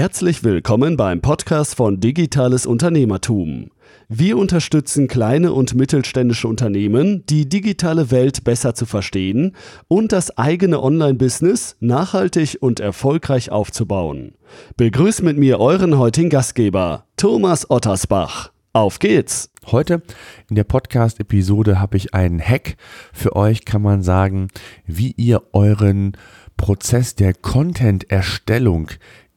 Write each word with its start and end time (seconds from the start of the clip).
Herzlich 0.00 0.42
willkommen 0.42 0.96
beim 0.96 1.20
Podcast 1.20 1.74
von 1.74 2.00
Digitales 2.00 2.64
Unternehmertum. 2.64 3.70
Wir 4.08 4.38
unterstützen 4.38 5.08
kleine 5.08 5.52
und 5.52 5.74
mittelständische 5.74 6.48
Unternehmen, 6.48 7.26
die 7.26 7.50
digitale 7.50 8.10
Welt 8.10 8.42
besser 8.42 8.74
zu 8.74 8.86
verstehen 8.86 9.54
und 9.88 10.12
das 10.12 10.38
eigene 10.38 10.82
Online-Business 10.82 11.76
nachhaltig 11.80 12.56
und 12.62 12.80
erfolgreich 12.80 13.50
aufzubauen. 13.50 14.36
Begrüßt 14.78 15.22
mit 15.22 15.36
mir 15.36 15.60
euren 15.60 15.98
heutigen 15.98 16.30
Gastgeber, 16.30 17.04
Thomas 17.18 17.68
Ottersbach. 17.68 18.52
Auf 18.72 19.00
geht's! 19.00 19.50
Heute 19.66 20.00
in 20.48 20.56
der 20.56 20.64
Podcast-Episode 20.64 21.78
habe 21.78 21.98
ich 21.98 22.14
einen 22.14 22.40
Hack 22.40 22.76
für 23.12 23.36
euch, 23.36 23.66
kann 23.66 23.82
man 23.82 24.02
sagen, 24.02 24.48
wie 24.86 25.12
ihr 25.18 25.42
euren 25.52 26.16
Prozess 26.56 27.14
der 27.14 27.32
Content-Erstellung 27.32 28.90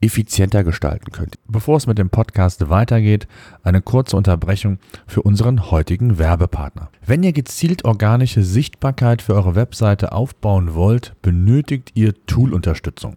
effizienter 0.04 0.64
gestalten 0.64 1.10
könnt. 1.12 1.36
Bevor 1.48 1.76
es 1.76 1.86
mit 1.86 1.98
dem 1.98 2.10
Podcast 2.10 2.68
weitergeht, 2.68 3.26
eine 3.62 3.82
kurze 3.82 4.16
Unterbrechung 4.16 4.78
für 5.06 5.22
unseren 5.22 5.70
heutigen 5.70 6.18
Werbepartner. 6.18 6.90
Wenn 7.04 7.22
ihr 7.22 7.32
gezielt 7.32 7.84
organische 7.84 8.42
Sichtbarkeit 8.42 9.22
für 9.22 9.34
eure 9.34 9.54
Webseite 9.54 10.12
aufbauen 10.12 10.74
wollt, 10.74 11.14
benötigt 11.22 11.92
ihr 11.94 12.14
Tool-Unterstützung. 12.26 13.16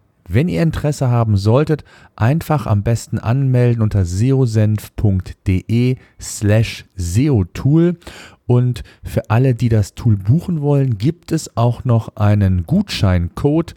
Wenn 0.33 0.47
ihr 0.47 0.61
Interesse 0.61 1.09
haben 1.09 1.35
solltet, 1.35 1.83
einfach 2.15 2.65
am 2.65 2.83
besten 2.83 3.19
anmelden 3.19 3.81
unter 3.81 4.05
seosenf.de 4.05 5.97
slash 6.21 6.85
seotool. 6.95 7.97
Und 8.47 8.83
für 9.03 9.29
alle, 9.29 9.55
die 9.55 9.67
das 9.67 9.93
Tool 9.93 10.15
buchen 10.15 10.61
wollen, 10.61 10.97
gibt 10.97 11.31
es 11.33 11.57
auch 11.57 11.83
noch 11.83 12.15
einen 12.15 12.65
Gutscheincode 12.65 13.75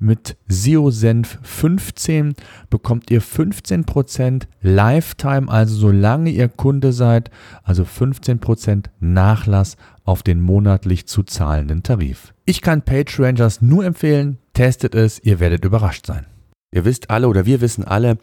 mit 0.00 0.36
SEOsenf15 0.48 2.34
bekommt 2.70 3.10
ihr 3.10 3.22
15% 3.22 4.44
Lifetime, 4.62 5.48
also 5.48 5.76
solange 5.76 6.30
ihr 6.30 6.48
Kunde 6.48 6.92
seid, 6.92 7.30
also 7.62 7.84
15% 7.84 8.86
Nachlass 8.98 9.76
auf 10.04 10.22
den 10.22 10.40
monatlich 10.40 11.06
zu 11.06 11.22
zahlenden 11.22 11.82
Tarif. 11.82 12.34
Ich 12.46 12.62
kann 12.62 12.82
PageRangers 12.82 13.60
nur 13.60 13.84
empfehlen, 13.84 14.38
testet 14.54 14.94
es, 14.94 15.22
ihr 15.22 15.38
werdet 15.38 15.64
überrascht 15.64 16.06
sein. 16.06 16.26
Ihr 16.72 16.84
wisst 16.84 17.10
alle 17.10 17.28
oder 17.28 17.46
wir 17.46 17.60
wissen 17.60 17.84
alle, 17.84 18.16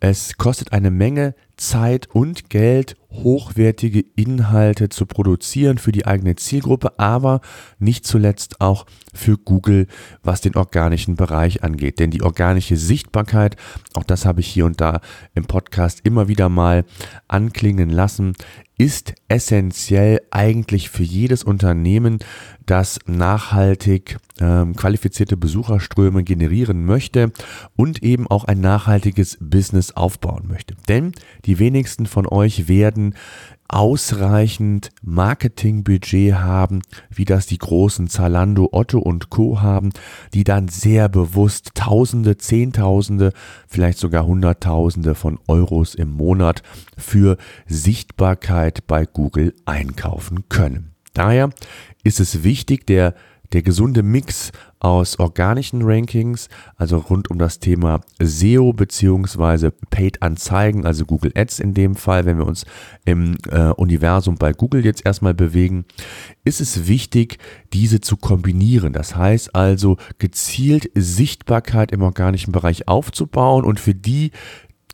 es 0.00 0.36
kostet 0.36 0.72
eine 0.72 0.90
Menge 0.90 1.34
Zeit 1.62 2.08
und 2.12 2.50
Geld, 2.50 2.96
hochwertige 3.12 4.04
Inhalte 4.16 4.88
zu 4.88 5.06
produzieren 5.06 5.78
für 5.78 5.92
die 5.92 6.06
eigene 6.06 6.34
Zielgruppe, 6.34 6.98
aber 6.98 7.40
nicht 7.78 8.04
zuletzt 8.04 8.60
auch 8.60 8.84
für 9.14 9.38
Google, 9.38 9.86
was 10.22 10.40
den 10.40 10.56
organischen 10.56 11.14
Bereich 11.14 11.62
angeht. 11.62 12.00
Denn 12.00 12.10
die 12.10 12.22
organische 12.22 12.76
Sichtbarkeit, 12.76 13.56
auch 13.94 14.04
das 14.04 14.26
habe 14.26 14.40
ich 14.40 14.48
hier 14.48 14.66
und 14.66 14.80
da 14.80 15.00
im 15.34 15.44
Podcast 15.44 16.00
immer 16.02 16.26
wieder 16.26 16.48
mal 16.48 16.84
anklingen 17.28 17.90
lassen, 17.90 18.34
ist 18.78 19.14
essentiell 19.28 20.20
eigentlich 20.30 20.90
für 20.90 21.04
jedes 21.04 21.44
Unternehmen, 21.44 22.18
das 22.66 22.98
nachhaltig 23.06 24.16
ähm, 24.40 24.74
qualifizierte 24.74 25.36
Besucherströme 25.36 26.24
generieren 26.24 26.84
möchte 26.84 27.32
und 27.76 28.02
eben 28.02 28.26
auch 28.26 28.44
ein 28.44 28.60
nachhaltiges 28.60 29.38
Business 29.40 29.92
aufbauen 29.92 30.48
möchte. 30.48 30.74
Denn 30.88 31.12
die 31.44 31.51
wenigsten 31.58 32.06
von 32.06 32.26
euch 32.26 32.68
werden 32.68 33.14
ausreichend 33.72 34.90
Marketingbudget 35.02 36.34
haben, 36.34 36.82
wie 37.10 37.24
das 37.24 37.46
die 37.46 37.56
großen 37.56 38.08
Zalando, 38.08 38.68
Otto 38.70 38.98
und 38.98 39.30
Co 39.30 39.62
haben, 39.62 39.90
die 40.34 40.44
dann 40.44 40.68
sehr 40.68 41.08
bewusst 41.08 41.70
Tausende, 41.74 42.36
Zehntausende, 42.36 43.32
vielleicht 43.66 43.98
sogar 43.98 44.26
Hunderttausende 44.26 45.14
von 45.14 45.38
Euros 45.48 45.94
im 45.94 46.10
Monat 46.10 46.62
für 46.98 47.38
Sichtbarkeit 47.66 48.86
bei 48.86 49.06
Google 49.06 49.54
einkaufen 49.64 50.48
können. 50.50 50.92
Daher 51.14 51.50
ist 52.04 52.20
es 52.20 52.42
wichtig, 52.42 52.86
der 52.86 53.14
der 53.52 53.62
gesunde 53.62 54.02
Mix 54.02 54.52
aus 54.80 55.18
organischen 55.18 55.82
Rankings, 55.82 56.48
also 56.76 56.98
rund 56.98 57.30
um 57.30 57.38
das 57.38 57.60
Thema 57.60 58.00
SEO 58.20 58.72
beziehungsweise 58.72 59.70
Paid 59.90 60.22
Anzeigen, 60.22 60.86
also 60.86 61.04
Google 61.04 61.32
Ads 61.36 61.60
in 61.60 61.72
dem 61.74 61.94
Fall, 61.94 62.24
wenn 62.24 62.38
wir 62.38 62.46
uns 62.46 62.64
im 63.04 63.36
äh, 63.50 63.68
Universum 63.68 64.34
bei 64.34 64.52
Google 64.52 64.84
jetzt 64.84 65.06
erstmal 65.06 65.34
bewegen, 65.34 65.84
ist 66.44 66.60
es 66.60 66.88
wichtig, 66.88 67.38
diese 67.72 68.00
zu 68.00 68.16
kombinieren. 68.16 68.92
Das 68.92 69.14
heißt 69.14 69.54
also 69.54 69.98
gezielt 70.18 70.90
Sichtbarkeit 70.94 71.92
im 71.92 72.02
organischen 72.02 72.52
Bereich 72.52 72.88
aufzubauen 72.88 73.64
und 73.64 73.78
für 73.78 73.94
die 73.94 74.32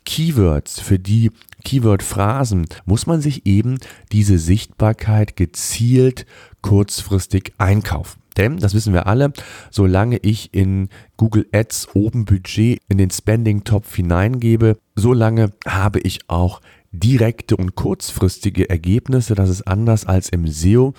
Keywords, 0.05 0.79
für 0.79 0.97
die 0.97 1.31
Keyword-Phrasen 1.63 2.67
muss 2.85 3.05
man 3.05 3.21
sich 3.21 3.45
eben 3.45 3.77
diese 4.11 4.39
Sichtbarkeit 4.39 5.35
gezielt 5.35 6.25
kurzfristig 6.61 7.53
einkaufen. 7.57 8.19
Denn, 8.39 8.57
das 8.57 8.73
wissen 8.73 8.93
wir 8.93 9.05
alle, 9.05 9.33
solange 9.69 10.17
ich 10.17 10.53
in 10.53 10.87
Google 11.17 11.45
Ads 11.53 11.89
oben 11.93 12.23
Budget 12.23 12.81
in 12.87 12.97
den 12.97 13.11
Spending-Topf 13.11 13.93
hineingebe, 13.93 14.77
solange 14.95 15.51
habe 15.67 15.99
ich 15.99 16.21
auch 16.29 16.61
direkte 16.91 17.57
und 17.57 17.75
kurzfristige 17.75 18.69
Ergebnisse. 18.69 19.35
Das 19.35 19.49
ist 19.49 19.63
anders 19.63 20.05
als 20.05 20.29
im 20.29 20.47
SEO. 20.47 20.93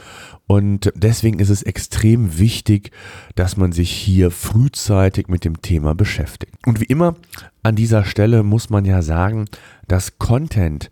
Und 0.46 0.92
deswegen 0.94 1.40
ist 1.40 1.48
es 1.48 1.62
extrem 1.62 2.38
wichtig, 2.38 2.90
dass 3.34 3.56
man 3.56 3.72
sich 3.72 3.90
hier 3.90 4.30
frühzeitig 4.30 5.28
mit 5.28 5.44
dem 5.44 5.62
Thema 5.62 5.94
beschäftigt. 5.94 6.54
Und 6.66 6.80
wie 6.80 6.84
immer 6.84 7.16
an 7.62 7.74
dieser 7.74 8.04
Stelle 8.04 8.42
muss 8.42 8.70
man 8.70 8.84
ja 8.84 9.02
sagen, 9.02 9.46
dass 9.88 10.18
Content 10.18 10.90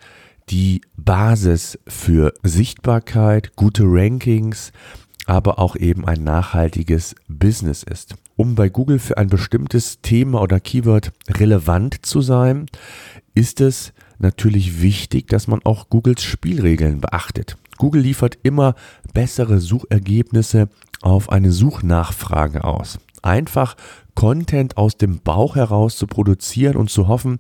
die 0.51 0.81
Basis 0.97 1.79
für 1.87 2.33
Sichtbarkeit, 2.43 3.55
gute 3.55 3.85
Rankings, 3.85 4.73
aber 5.29 5.59
auch 5.59 5.77
eben 5.77 6.07
ein 6.07 6.25
nachhaltiges 6.25 7.15
Business 7.29 7.83
ist. 7.83 8.15
Um 8.37 8.55
bei 8.55 8.71
Google 8.71 8.99
für 8.99 9.19
ein 9.19 9.29
bestimmtes 9.29 10.01
Thema 10.01 10.41
oder 10.41 10.59
Keyword 10.59 11.13
relevant 11.29 12.07
zu 12.07 12.23
sein, 12.23 12.67
ist 13.35 13.61
es 13.61 13.93
natürlich 14.19 14.81
wichtig, 14.81 15.29
dass 15.29 15.47
man 15.47 15.61
auch 15.65 15.91
Googles 15.91 16.23
Spielregeln 16.23 17.03
beachtet. 17.03 17.59
Google 17.77 18.01
liefert 18.03 18.39
immer 18.43 18.75
bessere 19.13 19.61
Suchergebnisse 19.61 20.71
auf 21.03 21.31
eine 21.31 21.53
Suchnachfrage 21.53 22.65
aus. 22.65 22.99
Einfach 23.23 23.77
Content 24.15 24.79
aus 24.79 24.97
dem 24.97 25.21
Bauch 25.21 25.57
heraus 25.57 25.97
zu 25.97 26.07
produzieren 26.07 26.77
und 26.77 26.89
zu 26.91 27.07
hoffen, 27.07 27.39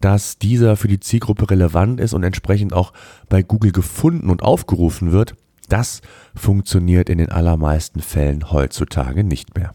dass 0.00 0.38
dieser 0.38 0.76
für 0.76 0.88
die 0.88 1.00
Zielgruppe 1.00 1.50
relevant 1.50 2.00
ist 2.00 2.12
und 2.12 2.22
entsprechend 2.22 2.74
auch 2.74 2.92
bei 3.30 3.42
Google 3.42 3.72
gefunden 3.72 4.28
und 4.28 4.42
aufgerufen 4.42 5.10
wird, 5.10 5.34
das 5.66 6.00
funktioniert 6.34 7.08
in 7.08 7.18
den 7.18 7.30
allermeisten 7.30 8.00
Fällen 8.00 8.50
heutzutage 8.50 9.24
nicht 9.24 9.56
mehr. 9.56 9.74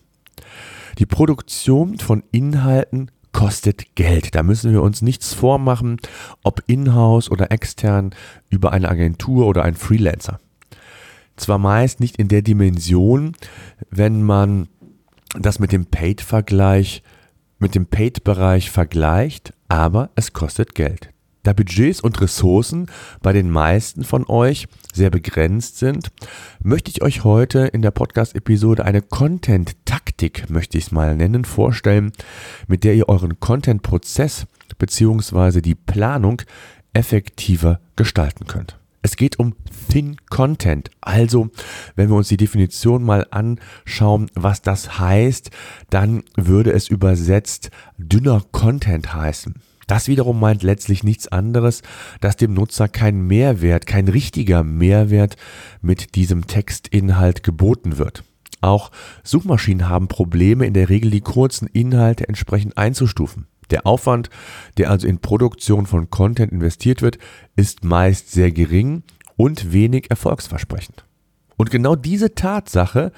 Die 0.97 1.05
Produktion 1.05 1.97
von 1.97 2.23
Inhalten 2.31 3.11
kostet 3.31 3.95
Geld. 3.95 4.35
Da 4.35 4.43
müssen 4.43 4.71
wir 4.71 4.81
uns 4.81 5.01
nichts 5.01 5.33
vormachen, 5.33 5.97
ob 6.43 6.63
in-house 6.67 7.29
oder 7.31 7.51
extern, 7.51 8.11
über 8.49 8.73
eine 8.73 8.89
Agentur 8.89 9.47
oder 9.47 9.63
ein 9.63 9.75
Freelancer. 9.75 10.39
Zwar 11.37 11.57
meist 11.57 11.99
nicht 11.99 12.17
in 12.17 12.27
der 12.27 12.41
Dimension, 12.41 13.33
wenn 13.89 14.23
man 14.23 14.67
das 15.39 15.59
mit 15.59 15.71
dem 15.71 15.85
Paid-Vergleich, 15.85 17.03
mit 17.59 17.75
dem 17.75 17.85
Paid-Bereich 17.85 18.71
vergleicht, 18.71 19.53
aber 19.67 20.09
es 20.15 20.33
kostet 20.33 20.75
Geld. 20.75 21.11
Da 21.43 21.53
Budgets 21.53 22.01
und 22.01 22.19
Ressourcen 22.19 22.87
bei 23.21 23.31
den 23.31 23.49
meisten 23.49 24.03
von 24.03 24.25
euch 24.27 24.67
sehr 24.93 25.09
begrenzt 25.09 25.77
sind, 25.77 26.11
möchte 26.61 26.91
ich 26.91 27.01
euch 27.01 27.23
heute 27.23 27.59
in 27.59 27.81
der 27.81 27.91
Podcast-Episode 27.91 28.83
eine 28.83 29.01
Content-Taktik, 29.01 30.49
möchte 30.49 30.77
ich 30.77 30.85
es 30.85 30.91
mal 30.91 31.15
nennen, 31.15 31.45
vorstellen, 31.45 32.11
mit 32.67 32.83
der 32.83 32.93
ihr 32.95 33.07
euren 33.07 33.39
Content-Prozess 33.39 34.47
bzw. 34.77 35.61
die 35.61 35.75
Planung 35.75 36.41
effektiver 36.93 37.79
gestalten 37.95 38.45
könnt. 38.45 38.77
Es 39.01 39.15
geht 39.15 39.39
um 39.39 39.55
Thin 39.89 40.17
Content. 40.29 40.91
Also, 40.99 41.51
wenn 41.95 42.09
wir 42.09 42.17
uns 42.17 42.27
die 42.27 42.37
Definition 42.37 43.03
mal 43.03 43.25
anschauen, 43.31 44.29
was 44.35 44.61
das 44.61 44.99
heißt, 44.99 45.51
dann 45.89 46.23
würde 46.35 46.73
es 46.73 46.89
übersetzt 46.89 47.71
dünner 47.97 48.43
Content 48.51 49.13
heißen. 49.13 49.55
Das 49.89 50.07
wiederum 50.07 50.39
meint 50.39 50.61
letztlich 50.61 51.03
nichts 51.03 51.27
anderes, 51.29 51.81
dass 52.21 52.37
dem 52.37 52.53
Nutzer 52.53 52.87
kein 52.87 53.21
Mehrwert, 53.25 53.87
kein 53.87 54.07
richtiger 54.07 54.63
Mehrwert 54.63 55.35
mit 55.81 56.13
diesem 56.13 56.45
Textinhalt 56.45 57.41
geboten 57.41 57.97
wird. 57.97 58.23
Auch 58.61 58.91
Suchmaschinen 59.23 59.89
haben 59.89 60.07
Probleme, 60.07 60.67
in 60.67 60.75
der 60.75 60.89
Regel 60.89 61.09
die 61.09 61.21
kurzen 61.21 61.65
Inhalte 61.65 62.29
entsprechend 62.29 62.77
einzustufen. 62.77 63.47
Der 63.71 63.87
Aufwand, 63.87 64.29
der 64.77 64.91
also 64.91 65.07
in 65.07 65.21
Produktion 65.21 65.87
von 65.87 66.11
Content 66.11 66.51
investiert 66.51 67.01
wird, 67.01 67.17
ist 67.55 67.83
meist 67.83 68.31
sehr 68.31 68.51
gering 68.51 69.01
und 69.37 69.73
wenig 69.73 70.11
erfolgsversprechend. 70.11 71.03
Und 71.57 71.71
genau 71.71 71.95
diese 71.95 72.35
Tatsache, 72.35 73.11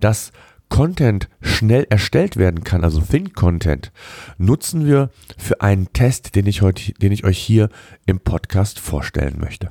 dass 0.00 0.32
Content 0.68 1.28
schnell 1.40 1.86
erstellt 1.90 2.36
werden 2.36 2.64
kann, 2.64 2.84
also 2.84 3.00
Thin 3.00 3.32
Content, 3.32 3.92
nutzen 4.36 4.86
wir 4.86 5.10
für 5.36 5.60
einen 5.60 5.92
Test, 5.92 6.34
den 6.34 6.46
ich 6.46 6.62
heute, 6.62 6.92
den 6.94 7.12
ich 7.12 7.24
euch 7.24 7.38
hier 7.38 7.68
im 8.06 8.20
Podcast 8.20 8.78
vorstellen 8.78 9.38
möchte. 9.40 9.70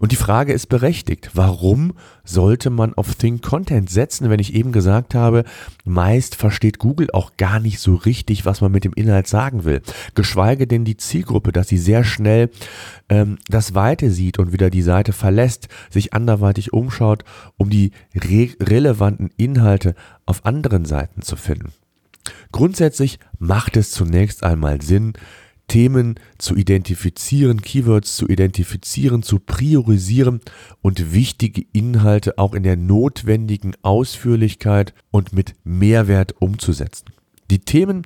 Und 0.00 0.12
die 0.12 0.16
Frage 0.16 0.52
ist 0.52 0.68
berechtigt. 0.68 1.30
Warum 1.34 1.94
sollte 2.24 2.70
man 2.70 2.94
auf 2.94 3.14
Think 3.14 3.42
Content 3.42 3.88
setzen, 3.88 4.28
wenn 4.30 4.40
ich 4.40 4.54
eben 4.54 4.72
gesagt 4.72 5.14
habe, 5.14 5.44
meist 5.84 6.34
versteht 6.34 6.78
Google 6.78 7.08
auch 7.12 7.36
gar 7.36 7.60
nicht 7.60 7.78
so 7.78 7.94
richtig, 7.94 8.44
was 8.44 8.60
man 8.60 8.72
mit 8.72 8.84
dem 8.84 8.92
Inhalt 8.92 9.28
sagen 9.28 9.64
will. 9.64 9.82
Geschweige 10.14 10.66
denn 10.66 10.84
die 10.84 10.96
Zielgruppe, 10.96 11.52
dass 11.52 11.68
sie 11.68 11.78
sehr 11.78 12.04
schnell 12.04 12.50
ähm, 13.08 13.38
das 13.48 13.74
Weite 13.74 14.10
sieht 14.10 14.38
und 14.38 14.52
wieder 14.52 14.70
die 14.70 14.82
Seite 14.82 15.12
verlässt, 15.12 15.68
sich 15.90 16.12
anderweitig 16.12 16.72
umschaut, 16.72 17.24
um 17.56 17.70
die 17.70 17.92
re 18.14 18.50
relevanten 18.60 19.30
Inhalte 19.36 19.94
auf 20.24 20.44
anderen 20.44 20.84
Seiten 20.84 21.22
zu 21.22 21.36
finden. 21.36 21.72
Grundsätzlich 22.52 23.18
macht 23.38 23.76
es 23.76 23.92
zunächst 23.92 24.42
einmal 24.42 24.80
Sinn, 24.82 25.12
Themen 25.68 26.18
zu 26.38 26.54
identifizieren, 26.54 27.60
Keywords 27.60 28.16
zu 28.16 28.28
identifizieren, 28.28 29.22
zu 29.22 29.38
priorisieren 29.38 30.40
und 30.82 31.12
wichtige 31.12 31.64
Inhalte 31.72 32.38
auch 32.38 32.54
in 32.54 32.62
der 32.62 32.76
notwendigen 32.76 33.74
Ausführlichkeit 33.82 34.94
und 35.10 35.32
mit 35.32 35.54
Mehrwert 35.64 36.34
umzusetzen. 36.40 37.06
Die 37.50 37.60
Themen, 37.60 38.02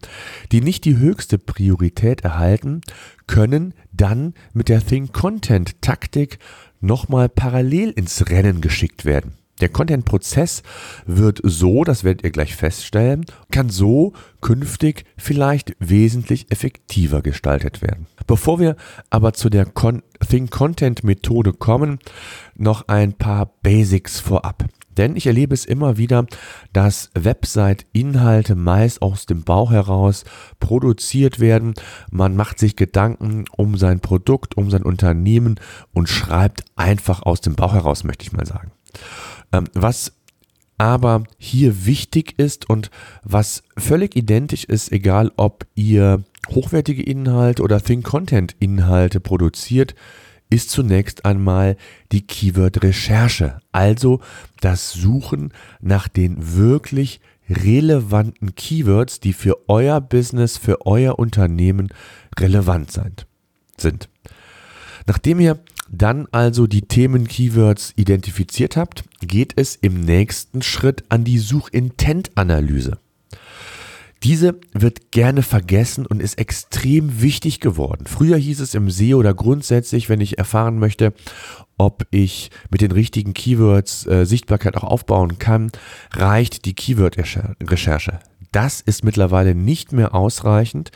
die 0.53 0.61
nicht 0.61 0.85
die 0.85 0.99
höchste 0.99 1.39
Priorität 1.39 2.23
erhalten, 2.23 2.83
können 3.27 3.75
dann 3.93 4.35
mit 4.53 4.69
der 4.69 4.85
Think 4.85 5.13
Content 5.13 5.81
Taktik 5.81 6.39
nochmal 6.81 7.29
parallel 7.29 7.91
ins 7.91 8.29
Rennen 8.29 8.61
geschickt 8.61 9.05
werden. 9.05 9.40
Der 9.61 9.69
Content-Prozess 9.69 10.63
wird 11.07 11.41
so, 11.43 11.85
das 11.85 12.05
werdet 12.05 12.25
ihr 12.25 12.31
gleich 12.31 12.57
feststellen, 12.57 13.27
kann 13.51 13.69
so 13.69 14.13
künftig 14.41 15.05
vielleicht 15.17 15.77
wesentlich 15.79 16.51
effektiver 16.51 17.23
gestaltet 17.23 17.83
werden. 17.83 18.07
Bevor 18.27 18.59
wir 18.59 18.77
aber 19.11 19.33
zu 19.33 19.51
der 19.51 19.67
Con 19.67 20.03
Think 20.29 20.51
Content 20.51 21.05
Methode 21.05 21.53
kommen, 21.53 21.99
noch 22.55 22.89
ein 22.89 23.15
paar 23.15 23.47
Basics 23.63 24.21
vorab. 24.21 24.65
Denn 24.97 25.17
ich 25.17 25.27
erlebe 25.27 25.55
es 25.55 25.65
immer 25.65 25.97
wieder, 25.97 26.27
dass 26.73 27.11
Website-Inhalte 27.15 28.55
meist 28.55 29.03
aus 29.03 29.25
dem 29.25 29.45
Bauch 29.45 29.71
heraus 29.71 30.25
produziert 30.59 31.41
werden. 31.41 31.75
Man 32.11 32.37
macht 32.37 32.59
sich 32.59 32.77
Gedanken 32.77 33.45
um 33.57 33.77
sein 33.77 34.01
Produkt, 34.01 34.57
um 34.57 34.71
sein 34.71 34.83
Unternehmen 34.83 35.59
und 35.93 36.09
schreibt 36.09 36.65
einfach 36.77 37.23
aus 37.23 37.41
dem 37.41 37.55
Bauch 37.55 37.73
heraus, 37.73 38.05
möchte 38.05 38.25
ich 38.25 38.33
mal 38.33 38.47
sagen. 38.47 38.73
Ähm, 39.53 39.65
was 39.75 40.13
aber 40.79 41.25
hier 41.37 41.85
wichtig 41.85 42.39
ist 42.39 42.71
und 42.71 42.91
was 43.23 43.63
völlig 43.77 44.17
identisch 44.17 44.65
ist, 44.65 44.91
egal 44.93 45.31
ob 45.37 45.67
ihr 45.75 46.25
hochwertige 46.49 47.03
Inhalte 47.03 47.63
oder 47.63 47.83
Think 47.83 48.05
Content 48.05 48.57
Inhalte 48.61 49.21
produziert, 49.21 49.95
ist 50.49 50.71
zunächst 50.71 51.25
einmal 51.25 51.77
die 52.13 52.27
Keyword-Recherche, 52.27 53.61
also 53.73 54.21
das 54.61 54.93
Suchen 54.93 55.53
nach 55.81 56.09
den 56.09 56.57
wirklich 56.57 57.21
relevanten 57.49 58.55
Keywords, 58.55 59.21
die 59.21 59.33
für 59.33 59.69
euer 59.69 60.01
Business, 60.01 60.57
für 60.57 60.87
euer 60.87 61.19
Unternehmen 61.19 61.89
relevant 62.39 62.99
sind. 63.77 64.09
Nachdem 65.07 65.41
ihr 65.41 65.59
dann 65.91 66.29
also 66.31 66.67
die 66.67 66.83
Themen-Keywords 66.83 67.93
identifiziert 67.97 68.77
habt, 68.77 69.05
geht 69.21 69.53
es 69.57 69.77
im 69.77 70.01
nächsten 70.01 70.63
Schritt 70.63 71.05
an 71.09 71.25
die 71.25 71.39
Suchintent-Analyse. 71.39 72.99
Diese 74.23 74.61
wird 74.75 75.13
gerne 75.13 75.43
vergessen 75.43 76.05
und 76.05 76.21
ist 76.21 76.39
extrem 76.39 77.23
wichtig 77.23 77.59
geworden. 77.61 78.05
Früher 78.07 78.37
hieß 78.37 78.61
es 78.61 78.75
im 78.75 78.91
SEO 78.91 79.19
oder 79.19 79.33
grundsätzlich, 79.33 80.11
wenn 80.11 80.21
ich 80.21 80.37
erfahren 80.37 80.79
möchte, 80.79 81.15
ob 81.79 82.07
ich 82.11 82.51
mit 82.71 82.83
den 82.83 82.93
richtigen 82.93 83.33
Keywords 83.33 84.07
äh, 84.07 84.27
Sichtbarkeit 84.27 84.77
auch 84.77 84.85
aufbauen 84.85 85.39
kann, 85.39 85.73
reicht 86.13 86.67
die 86.67 86.75
Keyword-Recherche. 86.75 88.21
Das 88.53 88.83
ist 88.83 89.05
mittlerweile 89.05 89.55
nicht 89.55 89.93
mehr 89.93 90.15
ausreichend, 90.15 90.91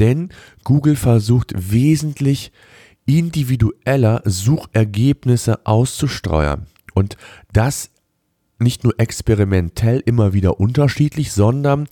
denn 0.00 0.30
Google 0.64 0.96
versucht 0.96 1.52
wesentlich 1.56 2.50
individueller 3.06 4.22
Suchergebnisse 4.24 5.64
auszusteuern. 5.64 6.66
Und 6.94 7.16
das 7.52 7.90
nicht 8.58 8.84
nur 8.84 8.94
experimentell 8.98 10.02
immer 10.06 10.32
wieder 10.32 10.60
unterschiedlich, 10.60 11.32
sondern 11.32 11.88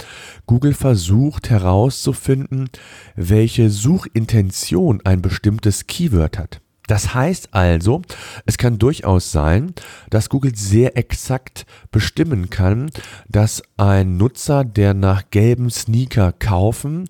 Google 0.47 0.73
versucht 0.75 1.51
herauszufinden, 1.51 2.71
welche 3.17 3.71
Suchintention 3.71 5.01
ein 5.05 5.21
bestimmtes 5.21 5.87
Keyword 5.87 6.39
hat. 6.39 6.64
Das 6.87 7.15
heißt 7.15 7.49
also, 7.53 8.03
es 8.45 8.59
kann 8.59 8.79
durchaus 8.79 9.33
sein, 9.33 9.73
dass 10.11 10.29
Google 10.29 10.55
sehr 10.55 10.99
exakt 10.99 11.65
bestimmen 11.91 12.51
kann, 12.51 12.91
dass 13.29 13.63
ein 13.79 14.19
Nutzer, 14.19 14.65
der 14.65 14.93
nach 14.93 15.31
gelben 15.31 15.71
Sneaker 15.71 16.33
kaufen, 16.33 17.09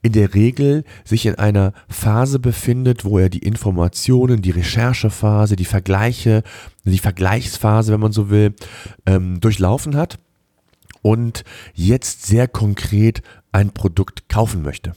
in 0.00 0.12
der 0.12 0.32
Regel 0.34 0.84
sich 1.04 1.26
in 1.26 1.34
einer 1.34 1.74
Phase 1.88 2.38
befindet, 2.38 3.04
wo 3.04 3.18
er 3.18 3.28
die 3.28 3.40
Informationen, 3.40 4.40
die 4.40 4.52
Recherchephase, 4.52 5.54
die 5.56 5.66
Vergleiche, 5.66 6.42
die 6.84 6.98
Vergleichsphase, 6.98 7.92
wenn 7.92 8.00
man 8.00 8.12
so 8.12 8.30
will, 8.30 8.54
ähm, 9.04 9.38
durchlaufen 9.40 9.96
hat 9.96 10.18
und 11.02 11.44
jetzt 11.74 12.24
sehr 12.24 12.48
konkret 12.48 13.22
ein 13.52 13.72
Produkt 13.72 14.30
kaufen 14.30 14.62
möchte. 14.62 14.94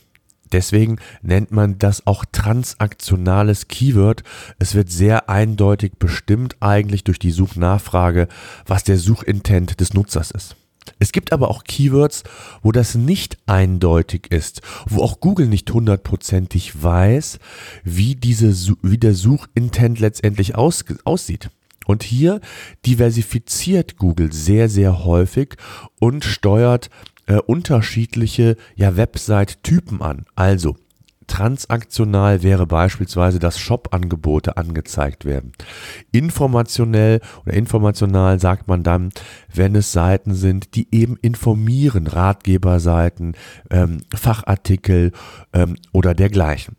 Deswegen 0.54 1.00
nennt 1.20 1.50
man 1.50 1.80
das 1.80 2.06
auch 2.06 2.24
transaktionales 2.30 3.66
Keyword. 3.66 4.22
Es 4.60 4.76
wird 4.76 4.88
sehr 4.88 5.28
eindeutig 5.28 5.94
bestimmt 5.98 6.54
eigentlich 6.60 7.02
durch 7.02 7.18
die 7.18 7.32
Suchnachfrage, 7.32 8.28
was 8.64 8.84
der 8.84 8.96
Suchintent 8.96 9.80
des 9.80 9.94
Nutzers 9.94 10.30
ist. 10.30 10.54
Es 11.00 11.10
gibt 11.10 11.32
aber 11.32 11.48
auch 11.48 11.64
Keywords, 11.64 12.22
wo 12.62 12.70
das 12.70 12.94
nicht 12.94 13.36
eindeutig 13.46 14.30
ist, 14.30 14.62
wo 14.86 15.02
auch 15.02 15.18
Google 15.18 15.48
nicht 15.48 15.68
hundertprozentig 15.72 16.80
weiß, 16.80 17.40
wie, 17.82 18.14
diese, 18.14 18.76
wie 18.80 18.98
der 18.98 19.14
Suchintent 19.14 19.98
letztendlich 19.98 20.54
aus, 20.54 20.84
aussieht. 21.04 21.50
Und 21.86 22.04
hier 22.04 22.40
diversifiziert 22.86 23.96
Google 23.96 24.32
sehr, 24.32 24.68
sehr 24.68 25.04
häufig 25.04 25.56
und 25.98 26.24
steuert 26.24 26.90
äh, 27.26 27.36
unterschiedliche 27.36 28.56
ja, 28.76 28.96
Website-Typen 28.96 30.02
an. 30.02 30.24
Also 30.34 30.76
Transaktional 31.26 32.42
wäre 32.42 32.66
beispielsweise, 32.66 33.38
dass 33.38 33.58
Shop-Angebote 33.58 34.56
angezeigt 34.56 35.24
werden. 35.24 35.52
Informationell 36.12 37.20
oder 37.44 37.54
informational 37.54 38.38
sagt 38.40 38.68
man 38.68 38.82
dann, 38.82 39.10
wenn 39.52 39.74
es 39.74 39.92
Seiten 39.92 40.34
sind, 40.34 40.74
die 40.74 40.88
eben 40.94 41.16
informieren, 41.22 42.06
Ratgeberseiten, 42.06 43.34
ähm, 43.70 43.98
Fachartikel 44.14 45.12
ähm, 45.52 45.76
oder 45.92 46.14
dergleichen. 46.14 46.76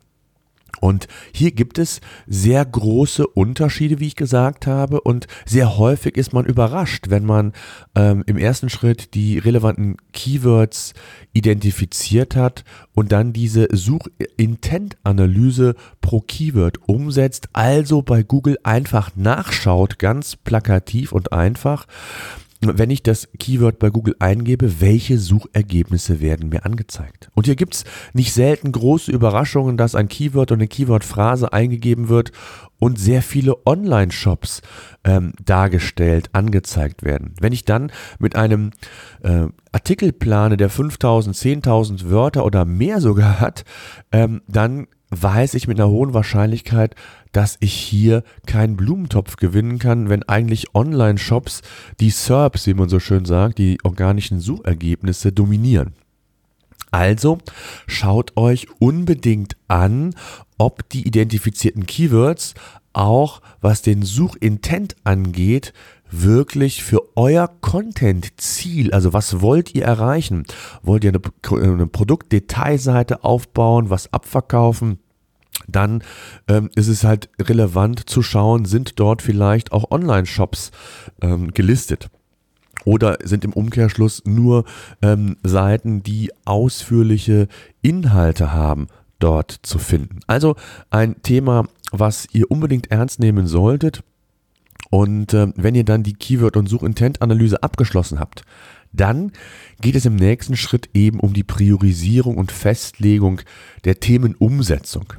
Und 0.79 1.07
hier 1.33 1.51
gibt 1.51 1.79
es 1.79 1.99
sehr 2.27 2.63
große 2.65 3.27
Unterschiede, 3.27 3.99
wie 3.99 4.07
ich 4.07 4.15
gesagt 4.15 4.65
habe, 4.67 5.01
und 5.01 5.27
sehr 5.45 5.77
häufig 5.77 6.15
ist 6.17 6.33
man 6.33 6.45
überrascht, 6.45 7.09
wenn 7.09 7.25
man 7.25 7.53
ähm, 7.95 8.23
im 8.25 8.37
ersten 8.37 8.69
Schritt 8.69 9.13
die 9.13 9.37
relevanten 9.37 9.97
Keywords 10.13 10.93
identifiziert 11.33 12.35
hat 12.35 12.63
und 12.93 13.11
dann 13.11 13.33
diese 13.33 13.67
Such-Intent-Analyse 13.71 15.75
pro 16.01 16.21
Keyword 16.21 16.79
umsetzt, 16.87 17.49
also 17.53 18.01
bei 18.01 18.23
Google 18.23 18.57
einfach 18.63 19.11
nachschaut, 19.15 19.99
ganz 19.99 20.35
plakativ 20.35 21.11
und 21.11 21.31
einfach 21.33 21.85
wenn 22.73 22.89
ich 22.89 23.03
das 23.03 23.29
Keyword 23.39 23.79
bei 23.79 23.89
Google 23.89 24.15
eingebe, 24.19 24.81
welche 24.81 25.17
Suchergebnisse 25.17 26.21
werden 26.21 26.49
mir 26.49 26.65
angezeigt. 26.65 27.29
Und 27.33 27.45
hier 27.45 27.55
gibt 27.55 27.75
es 27.75 27.83
nicht 28.13 28.33
selten 28.33 28.71
große 28.71 29.11
Überraschungen, 29.11 29.77
dass 29.77 29.95
ein 29.95 30.07
Keyword 30.07 30.51
und 30.51 30.59
eine 30.59 30.67
Keyword-Phrase 30.67 31.53
eingegeben 31.53 32.09
wird 32.09 32.31
und 32.79 32.99
sehr 32.99 33.21
viele 33.21 33.65
Online-Shops 33.65 34.61
ähm, 35.03 35.33
dargestellt, 35.43 36.29
angezeigt 36.33 37.03
werden. 37.03 37.33
Wenn 37.39 37.53
ich 37.53 37.65
dann 37.65 37.91
mit 38.19 38.35
einem 38.35 38.71
äh, 39.23 39.47
Artikel 39.71 40.11
plane, 40.11 40.57
der 40.57 40.69
5000, 40.69 41.35
10.000 41.35 42.09
Wörter 42.09 42.45
oder 42.45 42.65
mehr 42.65 43.01
sogar 43.01 43.39
hat, 43.39 43.65
ähm, 44.11 44.41
dann 44.47 44.87
weiß 45.21 45.53
ich 45.53 45.67
mit 45.67 45.79
einer 45.79 45.89
hohen 45.89 46.13
Wahrscheinlichkeit, 46.13 46.95
dass 47.31 47.57
ich 47.59 47.73
hier 47.73 48.23
keinen 48.45 48.77
Blumentopf 48.77 49.35
gewinnen 49.35 49.79
kann, 49.79 50.09
wenn 50.09 50.23
eigentlich 50.23 50.73
Online-Shops 50.73 51.61
die 51.99 52.09
SERPs, 52.09 52.67
wie 52.67 52.73
man 52.73 52.89
so 52.89 52.99
schön 52.99 53.25
sagt, 53.25 53.57
die 53.57 53.77
organischen 53.83 54.39
Suchergebnisse 54.39 55.31
dominieren. 55.31 55.93
Also 56.91 57.39
schaut 57.87 58.37
euch 58.37 58.67
unbedingt 58.79 59.57
an, 59.67 60.15
ob 60.57 60.87
die 60.89 61.05
identifizierten 61.05 61.85
Keywords 61.85 62.53
auch 62.93 63.41
was 63.59 63.81
den 63.81 64.03
Suchintent 64.03 64.95
angeht, 65.03 65.73
wirklich 66.09 66.83
für 66.83 67.01
euer 67.17 67.49
Content-Ziel, 67.61 68.93
also 68.93 69.11
was 69.11 69.41
wollt 69.41 69.75
ihr 69.75 69.83
erreichen? 69.83 70.45
Wollt 70.81 71.03
ihr 71.03 71.11
eine, 71.11 71.63
eine 71.73 71.87
Produktdetailseite 71.87 73.23
aufbauen, 73.23 73.89
was 73.89 74.13
abverkaufen? 74.13 74.99
Dann 75.67 76.03
ähm, 76.47 76.69
ist 76.75 76.87
es 76.87 77.03
halt 77.03 77.29
relevant 77.39 78.09
zu 78.09 78.21
schauen, 78.21 78.65
sind 78.65 78.99
dort 78.99 79.21
vielleicht 79.21 79.71
auch 79.71 79.91
Online-Shops 79.91 80.71
ähm, 81.21 81.53
gelistet. 81.53 82.09
Oder 82.83 83.17
sind 83.23 83.43
im 83.43 83.53
Umkehrschluss 83.53 84.23
nur 84.25 84.65
ähm, 85.01 85.37
Seiten, 85.43 86.03
die 86.03 86.31
ausführliche 86.45 87.47
Inhalte 87.81 88.53
haben, 88.53 88.87
dort 89.19 89.59
zu 89.63 89.79
finden. 89.79 90.19
Also 90.27 90.55
ein 90.89 91.21
Thema, 91.23 91.65
was 91.91 92.27
ihr 92.31 92.51
unbedingt 92.51 92.91
ernst 92.91 93.19
nehmen 93.19 93.47
solltet. 93.47 94.03
Und 94.91 95.33
äh, 95.33 95.47
wenn 95.55 95.73
ihr 95.73 95.83
dann 95.83 96.03
die 96.03 96.13
Keyword- 96.13 96.57
und 96.57 96.69
Suchintent-Analyse 96.69 97.63
abgeschlossen 97.63 98.19
habt, 98.19 98.43
dann 98.93 99.31
geht 99.81 99.95
es 99.95 100.05
im 100.05 100.15
nächsten 100.15 100.55
Schritt 100.55 100.89
eben 100.93 101.19
um 101.19 101.33
die 101.33 101.43
Priorisierung 101.43 102.37
und 102.37 102.51
Festlegung 102.51 103.41
der 103.83 103.99
Themenumsetzung. 103.99 105.13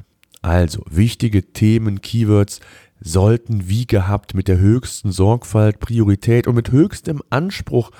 Also 0.47 0.81
wichtige 0.89 1.51
Themen, 1.51 1.99
Keywords 1.99 2.61
sollten 3.01 3.67
wie 3.67 3.85
gehabt 3.85 4.33
mit 4.33 4.47
der 4.47 4.57
höchsten 4.57 5.11
Sorgfalt, 5.11 5.81
Priorität 5.81 6.47
und 6.47 6.55
mit 6.55 6.71
höchstem 6.71 7.21
Anspruch 7.29 7.91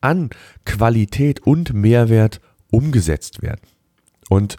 an 0.00 0.30
Qualität 0.64 1.40
und 1.44 1.74
Mehrwert 1.74 2.40
umgesetzt 2.70 3.42
werden. 3.42 3.62
Und 4.28 4.54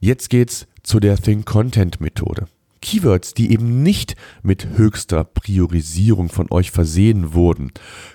jetzt 0.00 0.30
geht's 0.30 0.66
zu 0.82 0.98
der 0.98 1.16
Think 1.16 1.46
Content 1.46 2.00
Methode. 2.00 2.48
Keywords, 2.82 3.34
die 3.34 3.52
eben 3.52 3.84
nicht 3.84 4.16
mit 4.42 4.76
höchster 4.76 5.22
Priorisierung 5.22 6.28
von 6.28 6.48
euch 6.50 6.72
versehen 6.72 7.34
wurden, 7.34 7.70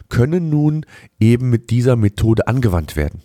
können 0.10 0.50
nun 0.50 0.86
eben 1.18 1.50
mit 1.50 1.70
dieser 1.70 1.96
Methode 1.96 2.46
angewandt 2.50 2.98
werden. 2.98 3.22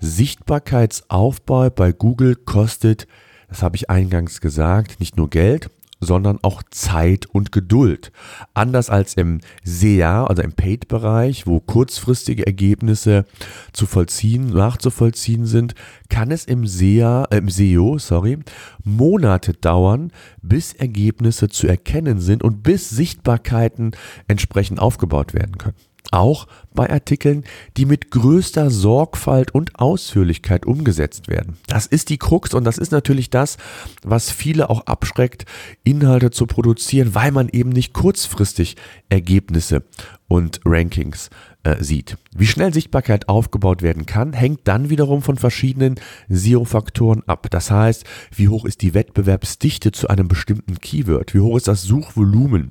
Sichtbarkeitsaufbau 0.00 1.70
bei 1.70 1.92
Google 1.92 2.36
kostet 2.36 3.06
das 3.48 3.62
habe 3.62 3.76
ich 3.76 3.90
eingangs 3.90 4.40
gesagt, 4.40 5.00
nicht 5.00 5.16
nur 5.16 5.30
Geld, 5.30 5.70
sondern 6.00 6.38
auch 6.42 6.62
Zeit 6.70 7.26
und 7.26 7.52
Geduld. 7.52 8.12
Anders 8.54 8.90
als 8.90 9.14
im 9.14 9.40
SEA, 9.64 10.24
also 10.24 10.42
im 10.42 10.52
Paid-Bereich, 10.52 11.46
wo 11.46 11.60
kurzfristige 11.60 12.46
Ergebnisse 12.46 13.24
zu 13.72 13.86
vollziehen, 13.86 14.48
nachzuvollziehen 14.48 15.46
sind, 15.46 15.74
kann 16.08 16.30
es 16.30 16.44
im 16.44 16.66
SEA, 16.66 17.24
äh, 17.30 17.38
im 17.38 17.48
SEO, 17.48 17.98
sorry, 17.98 18.38
Monate 18.84 19.54
dauern, 19.54 20.12
bis 20.42 20.74
Ergebnisse 20.74 21.48
zu 21.48 21.66
erkennen 21.66 22.20
sind 22.20 22.42
und 22.42 22.62
bis 22.62 22.90
Sichtbarkeiten 22.90 23.92
entsprechend 24.28 24.78
aufgebaut 24.78 25.32
werden 25.34 25.56
können. 25.58 25.76
Auch 26.12 26.46
bei 26.74 26.90
Artikeln, 26.90 27.44
die 27.76 27.86
mit 27.86 28.10
größter 28.10 28.70
Sorgfalt 28.70 29.54
und 29.54 29.78
Ausführlichkeit 29.78 30.66
umgesetzt 30.66 31.28
werden. 31.28 31.56
Das 31.66 31.86
ist 31.86 32.10
die 32.10 32.18
Krux 32.18 32.54
und 32.54 32.64
das 32.64 32.78
ist 32.78 32.92
natürlich 32.92 33.30
das, 33.30 33.56
was 34.02 34.30
viele 34.30 34.70
auch 34.70 34.86
abschreckt, 34.86 35.46
Inhalte 35.84 36.30
zu 36.30 36.46
produzieren, 36.46 37.14
weil 37.14 37.32
man 37.32 37.48
eben 37.48 37.70
nicht 37.70 37.92
kurzfristig 37.92 38.76
Ergebnisse 39.08 39.84
und 40.28 40.60
Rankings 40.64 41.30
äh, 41.66 41.82
sieht. 41.82 42.16
Wie 42.36 42.46
schnell 42.46 42.72
Sichtbarkeit 42.72 43.28
aufgebaut 43.28 43.82
werden 43.82 44.06
kann, 44.06 44.32
hängt 44.32 44.60
dann 44.64 44.88
wiederum 44.88 45.20
von 45.20 45.36
verschiedenen 45.36 45.96
SEO-Faktoren 46.28 47.24
ab. 47.26 47.48
Das 47.50 47.72
heißt, 47.72 48.04
wie 48.34 48.48
hoch 48.48 48.64
ist 48.64 48.82
die 48.82 48.94
Wettbewerbsdichte 48.94 49.90
zu 49.90 50.06
einem 50.06 50.28
bestimmten 50.28 50.78
Keyword? 50.78 51.34
Wie 51.34 51.40
hoch 51.40 51.56
ist 51.56 51.66
das 51.66 51.82
Suchvolumen? 51.82 52.70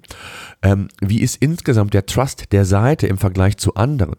Ähm, 0.61 0.87
wie 1.01 1.19
ist 1.19 1.35
insgesamt 1.41 1.93
der 1.93 2.05
Trust 2.05 2.53
der 2.53 2.63
Seite 2.63 3.07
im 3.07 3.17
Vergleich 3.17 3.57
zu 3.57 3.75
anderen? 3.75 4.15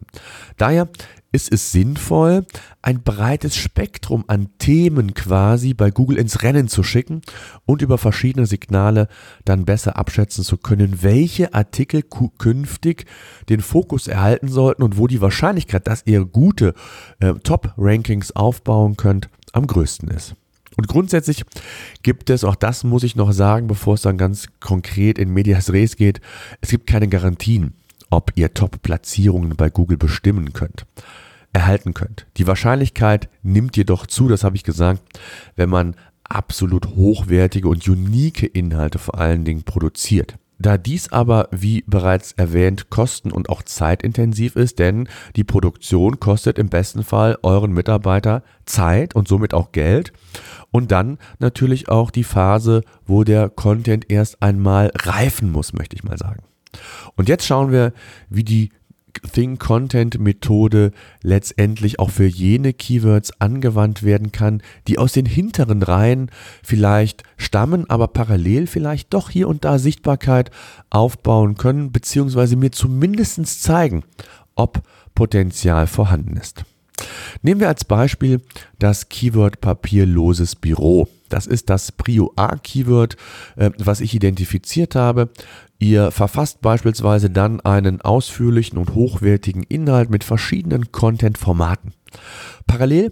Daher 0.57 0.89
ist 1.37 1.53
es 1.53 1.71
sinnvoll, 1.71 2.47
ein 2.81 3.03
breites 3.03 3.55
Spektrum 3.55 4.23
an 4.25 4.49
Themen 4.57 5.13
quasi 5.13 5.75
bei 5.75 5.91
Google 5.91 6.17
ins 6.17 6.41
Rennen 6.41 6.67
zu 6.67 6.81
schicken 6.81 7.21
und 7.67 7.83
über 7.83 7.99
verschiedene 7.99 8.47
Signale 8.47 9.07
dann 9.45 9.63
besser 9.63 9.97
abschätzen 9.97 10.43
zu 10.43 10.57
können, 10.57 11.03
welche 11.03 11.53
Artikel 11.53 12.01
künftig 12.39 13.05
den 13.49 13.61
Fokus 13.61 14.07
erhalten 14.07 14.47
sollten 14.47 14.81
und 14.81 14.97
wo 14.97 15.05
die 15.05 15.21
Wahrscheinlichkeit, 15.21 15.85
dass 15.85 16.07
ihr 16.07 16.25
gute 16.25 16.73
äh, 17.19 17.35
Top-Rankings 17.35 18.35
aufbauen 18.35 18.97
könnt, 18.97 19.29
am 19.53 19.67
größten 19.67 20.09
ist. 20.09 20.33
Und 20.75 20.87
grundsätzlich 20.87 21.43
gibt 22.01 22.31
es, 22.31 22.43
auch 22.43 22.55
das 22.55 22.83
muss 22.83 23.03
ich 23.03 23.15
noch 23.15 23.31
sagen, 23.31 23.67
bevor 23.67 23.93
es 23.93 24.01
dann 24.01 24.17
ganz 24.17 24.47
konkret 24.59 25.19
in 25.19 25.31
Medias 25.31 25.71
Res 25.71 25.97
geht, 25.97 26.19
es 26.61 26.69
gibt 26.69 26.87
keine 26.87 27.07
Garantien 27.07 27.75
ob 28.09 28.31
ihr 28.35 28.53
Top-Platzierungen 28.53 29.55
bei 29.55 29.69
Google 29.69 29.97
bestimmen 29.97 30.53
könnt, 30.53 30.85
erhalten 31.57 31.93
könnt. 31.95 32.27
Die 32.37 32.45
Wahrscheinlichkeit 32.45 33.29
nimmt 33.41 33.75
jedoch 33.77 34.05
zu, 34.05 34.27
das 34.27 34.43
habe 34.43 34.55
ich 34.55 34.63
gesagt, 34.63 35.01
wenn 35.55 35.69
man 35.69 35.95
absolut 36.23 36.95
hochwertige 36.95 37.67
und 37.67 37.87
unique 37.87 38.43
Inhalte 38.55 38.99
vor 38.99 39.17
allen 39.17 39.43
Dingen 39.43 39.63
produziert. 39.63 40.35
Da 40.59 40.77
dies 40.77 41.11
aber, 41.11 41.49
wie 41.51 41.83
bereits 41.85 42.31
erwähnt, 42.31 42.89
kosten- 42.89 43.31
und 43.31 43.49
auch 43.49 43.61
zeitintensiv 43.63 44.55
ist, 44.55 44.79
denn 44.79 45.07
die 45.35 45.43
Produktion 45.43 46.19
kostet 46.19 46.57
im 46.59 46.69
besten 46.69 47.03
Fall 47.03 47.37
euren 47.43 47.71
Mitarbeiter 47.71 48.43
Zeit 48.65 49.15
und 49.15 49.27
somit 49.27 49.53
auch 49.53 49.71
Geld. 49.71 50.13
Und 50.71 50.91
dann 50.91 51.17
natürlich 51.39 51.89
auch 51.89 52.09
die 52.11 52.23
Phase, 52.23 52.81
wo 53.05 53.23
der 53.23 53.49
Content 53.49 54.09
erst 54.09 54.41
einmal 54.41 54.91
reifen 54.95 55.51
muss, 55.51 55.73
möchte 55.73 55.95
ich 55.95 56.03
mal 56.03 56.17
sagen. 56.17 56.43
Und 57.15 57.29
jetzt 57.29 57.45
schauen 57.45 57.71
wir, 57.71 57.93
wie 58.29 58.43
die 58.43 58.71
Think 59.33 59.59
Content 59.59 60.19
Methode 60.19 60.91
letztendlich 61.21 61.99
auch 61.99 62.09
für 62.09 62.25
jene 62.25 62.73
Keywords 62.73 63.39
angewandt 63.39 64.03
werden 64.03 64.31
kann, 64.31 64.61
die 64.87 64.97
aus 64.97 65.13
den 65.13 65.25
hinteren 65.25 65.83
Reihen 65.83 66.29
vielleicht 66.63 67.23
stammen, 67.37 67.89
aber 67.89 68.07
parallel 68.07 68.67
vielleicht 68.67 69.13
doch 69.13 69.29
hier 69.29 69.47
und 69.47 69.65
da 69.65 69.79
Sichtbarkeit 69.79 70.51
aufbauen 70.89 71.55
können, 71.55 71.91
beziehungsweise 71.91 72.55
mir 72.55 72.71
zumindest 72.71 73.61
zeigen, 73.61 74.03
ob 74.55 74.81
Potenzial 75.15 75.87
vorhanden 75.87 76.37
ist. 76.37 76.63
Nehmen 77.41 77.59
wir 77.59 77.67
als 77.67 77.85
Beispiel 77.85 78.41
das 78.79 79.09
Keyword 79.09 79.61
papierloses 79.61 80.55
Büro. 80.55 81.07
Das 81.29 81.47
ist 81.47 81.69
das 81.69 81.91
Prio 81.91 82.31
A 82.35 82.55
Keyword, 82.55 83.17
äh, 83.55 83.71
was 83.77 84.01
ich 84.01 84.13
identifiziert 84.13 84.95
habe. 84.95 85.29
Ihr 85.79 86.11
verfasst 86.11 86.61
beispielsweise 86.61 87.29
dann 87.29 87.61
einen 87.61 88.01
ausführlichen 88.01 88.77
und 88.77 88.95
hochwertigen 88.95 89.63
Inhalt 89.63 90.09
mit 90.09 90.23
verschiedenen 90.23 90.91
Content-Formaten. 90.91 91.93
Parallel 92.65 93.11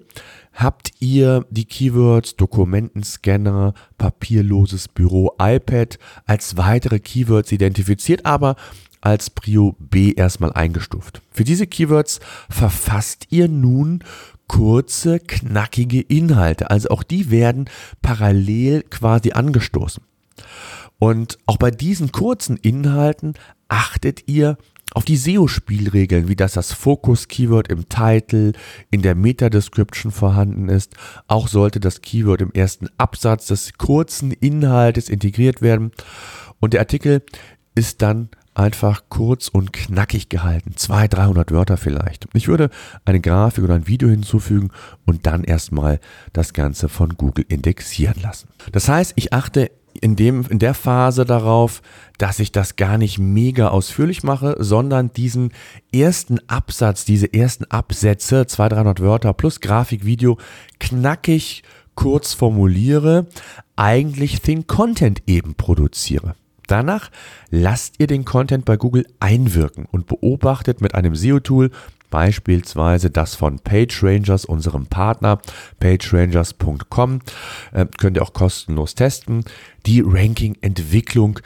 habt 0.53 0.91
ihr 0.99 1.45
die 1.49 1.65
Keywords 1.65 2.37
Dokumentenscanner, 2.37 3.73
papierloses 3.97 4.87
Büro, 4.87 5.35
iPad 5.39 5.99
als 6.25 6.57
weitere 6.57 6.99
Keywords 6.99 7.51
identifiziert, 7.51 8.25
aber 8.25 8.55
als 9.01 9.29
Prio 9.29 9.75
B 9.77 10.13
erstmal 10.13 10.53
eingestuft. 10.53 11.21
Für 11.29 11.43
diese 11.43 11.67
Keywords 11.67 12.19
verfasst 12.49 13.27
ihr 13.29 13.47
nun 13.47 14.03
kurze, 14.47 15.19
knackige 15.19 16.01
Inhalte. 16.01 16.69
Also 16.69 16.89
auch 16.89 17.03
die 17.03 17.31
werden 17.31 17.69
parallel 18.01 18.83
quasi 18.83 19.31
angestoßen. 19.31 20.03
Und 20.99 21.37
auch 21.45 21.57
bei 21.57 21.71
diesen 21.71 22.11
kurzen 22.11 22.57
Inhalten 22.57 23.33
achtet 23.67 24.27
ihr 24.27 24.57
auf 24.93 25.03
die 25.03 25.17
SEO-Spielregeln, 25.17 26.29
wie 26.29 26.37
dass 26.37 26.53
das 26.53 26.71
Fokus-Keyword 26.71 27.67
im 27.67 27.89
Title, 27.89 28.53
in 28.91 29.01
der 29.01 29.13
Meta-Description 29.13 30.11
vorhanden 30.11 30.69
ist. 30.69 30.93
Auch 31.27 31.49
sollte 31.49 31.81
das 31.81 32.01
Keyword 32.01 32.41
im 32.41 32.53
ersten 32.53 32.87
Absatz 32.97 33.47
des 33.47 33.73
kurzen 33.73 34.31
Inhaltes 34.31 35.09
integriert 35.09 35.61
werden. 35.61 35.91
Und 36.61 36.73
der 36.73 36.79
Artikel 36.79 37.23
ist 37.75 38.01
dann 38.01 38.29
einfach 38.55 39.03
kurz 39.09 39.47
und 39.47 39.73
knackig 39.73 40.29
gehalten. 40.29 40.73
200, 40.75 41.13
300 41.13 41.51
Wörter 41.51 41.77
vielleicht. 41.77 42.27
Ich 42.33 42.47
würde 42.47 42.69
eine 43.03 43.19
Grafik 43.19 43.63
oder 43.63 43.75
ein 43.75 43.87
Video 43.87 44.09
hinzufügen 44.09 44.71
und 45.05 45.27
dann 45.27 45.43
erstmal 45.43 45.99
das 46.33 46.53
Ganze 46.53 46.89
von 46.89 47.15
Google 47.17 47.45
indexieren 47.47 48.21
lassen. 48.21 48.47
Das 48.71 48.89
heißt, 48.89 49.13
ich 49.15 49.33
achte 49.33 49.71
in, 50.01 50.15
dem, 50.15 50.45
in 50.49 50.59
der 50.59 50.73
Phase 50.73 51.25
darauf, 51.25 51.81
dass 52.17 52.39
ich 52.39 52.51
das 52.51 52.75
gar 52.75 52.97
nicht 52.97 53.17
mega 53.17 53.69
ausführlich 53.69 54.23
mache, 54.23 54.55
sondern 54.59 55.11
diesen 55.13 55.51
ersten 55.93 56.39
Absatz, 56.47 57.05
diese 57.05 57.33
ersten 57.33 57.65
Absätze, 57.65 58.47
200, 58.47 58.77
300 58.77 58.99
Wörter 59.01 59.33
plus 59.33 59.61
Grafik, 59.61 60.05
Video, 60.05 60.37
knackig 60.79 61.63
kurz 61.95 62.33
formuliere, 62.33 63.27
eigentlich 63.75 64.41
Think 64.41 64.67
Content 64.67 65.23
eben 65.27 65.55
produziere. 65.55 66.35
Danach 66.67 67.11
lasst 67.49 67.95
ihr 67.99 68.07
den 68.07 68.25
Content 68.25 68.65
bei 68.65 68.77
Google 68.77 69.05
einwirken 69.19 69.85
und 69.91 70.07
beobachtet 70.07 70.81
mit 70.81 70.95
einem 70.95 71.15
SEO-Tool 71.15 71.71
beispielsweise 72.09 73.09
das 73.09 73.35
von 73.35 73.59
PageRangers, 73.59 74.45
unserem 74.45 74.85
Partner, 74.85 75.41
pagerangers.com, 75.79 77.19
äh, 77.73 77.85
könnt 77.97 78.17
ihr 78.17 78.23
auch 78.23 78.33
kostenlos 78.33 78.95
testen, 78.95 79.43
die 79.85 80.01
Ranking-Entwicklung 80.05 81.39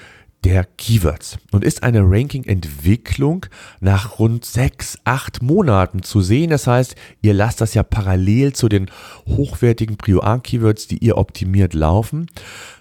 der 0.43 0.63
Keywords 0.77 1.37
und 1.51 1.63
ist 1.63 1.83
eine 1.83 2.01
Ranking-Entwicklung 2.01 3.45
nach 3.81 4.19
rund 4.19 4.45
sechs, 4.45 4.97
acht 5.03 5.41
Monaten 5.41 6.03
zu 6.03 6.21
sehen. 6.21 6.51
Das 6.51 6.65
heißt, 6.65 6.95
ihr 7.21 7.33
lasst 7.33 7.61
das 7.61 7.73
ja 7.73 7.83
parallel 7.83 8.53
zu 8.53 8.69
den 8.69 8.89
hochwertigen 9.27 9.97
Prio 9.97 10.21
A-Keywords, 10.21 10.87
die 10.87 10.99
ihr 10.99 11.17
optimiert 11.17 11.73
laufen. 11.73 12.27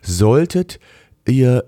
Solltet 0.02 0.78
ihr 1.26 1.64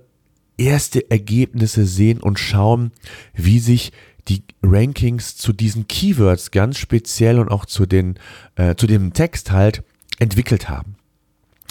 erste 0.60 1.10
Ergebnisse 1.10 1.86
sehen 1.86 2.20
und 2.20 2.38
schauen, 2.38 2.92
wie 3.34 3.58
sich 3.58 3.92
die 4.28 4.44
Rankings 4.62 5.36
zu 5.36 5.52
diesen 5.52 5.88
Keywords 5.88 6.50
ganz 6.50 6.78
speziell 6.78 7.38
und 7.38 7.50
auch 7.50 7.64
zu, 7.64 7.86
den, 7.86 8.18
äh, 8.56 8.74
zu 8.76 8.86
dem 8.86 9.12
Text 9.12 9.50
halt 9.50 9.82
entwickelt 10.18 10.68
haben. 10.68 10.96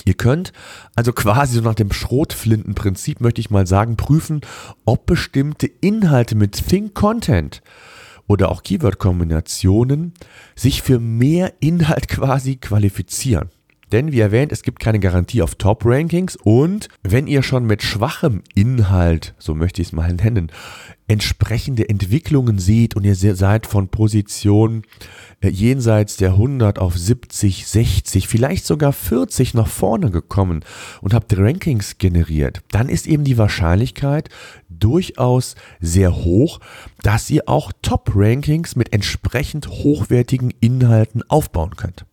Ihr 0.05 0.15
könnt 0.15 0.53
also 0.95 1.13
quasi 1.13 1.55
so 1.55 1.61
nach 1.61 1.75
dem 1.75 1.91
Schrotflintenprinzip, 1.91 3.21
möchte 3.21 3.41
ich 3.41 3.49
mal 3.49 3.67
sagen, 3.67 3.95
prüfen, 3.95 4.41
ob 4.85 5.05
bestimmte 5.05 5.67
Inhalte 5.67 6.35
mit 6.35 6.67
Think 6.67 6.95
Content 6.95 7.61
oder 8.27 8.49
auch 8.49 8.63
Keyword-Kombinationen 8.63 10.13
sich 10.55 10.81
für 10.81 10.99
mehr 10.99 11.53
Inhalt 11.59 12.07
quasi 12.07 12.55
qualifizieren. 12.55 13.49
Denn 13.91 14.11
wie 14.11 14.19
erwähnt, 14.19 14.51
es 14.51 14.61
gibt 14.61 14.79
keine 14.79 14.99
Garantie 14.99 15.41
auf 15.41 15.55
Top-Rankings 15.55 16.35
und 16.35 16.89
wenn 17.01 17.27
ihr 17.27 17.41
schon 17.41 17.65
mit 17.65 17.81
schwachem 17.81 18.43
Inhalt, 18.53 19.33
so 19.39 19.55
möchte 19.55 19.81
ich 19.81 19.89
es 19.89 19.93
mal 19.93 20.13
nennen, 20.13 20.51
entsprechende 21.07 21.89
Entwicklungen 21.89 22.59
seht 22.59 22.95
und 22.95 23.03
ihr 23.03 23.15
seid 23.15 23.65
von 23.65 23.87
Position 23.87 24.83
äh, 25.41 25.49
jenseits 25.49 26.17
der 26.17 26.31
100 26.31 26.77
auf 26.77 26.95
70, 26.95 27.65
60, 27.65 28.27
vielleicht 28.27 28.65
sogar 28.65 28.93
40 28.93 29.55
nach 29.55 29.67
vorne 29.67 30.11
gekommen 30.11 30.63
und 31.01 31.15
habt 31.15 31.35
Rankings 31.35 31.97
generiert, 31.97 32.61
dann 32.71 32.89
ist 32.89 33.07
eben 33.07 33.23
die 33.23 33.39
Wahrscheinlichkeit 33.39 34.29
durchaus 34.69 35.55
sehr 35.79 36.15
hoch, 36.15 36.59
dass 37.01 37.29
ihr 37.31 37.49
auch 37.49 37.71
Top-Rankings 37.81 38.75
mit 38.75 38.93
entsprechend 38.93 39.67
hochwertigen 39.67 40.53
Inhalten 40.59 41.23
aufbauen 41.27 41.75
könnt. 41.75 42.05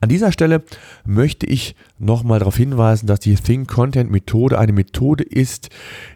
An 0.00 0.08
dieser 0.08 0.32
Stelle 0.32 0.62
möchte 1.04 1.46
ich 1.46 1.76
nochmal 1.98 2.38
darauf 2.38 2.56
hinweisen, 2.56 3.06
dass 3.06 3.20
die 3.20 3.34
Think 3.34 3.68
Content 3.68 4.10
Methode 4.10 4.58
eine 4.58 4.72
Methode 4.72 5.24
ist, 5.24 5.68